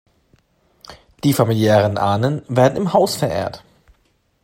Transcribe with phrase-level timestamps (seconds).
[1.23, 3.63] Die familiären Ahnen werden im Haus verehrt.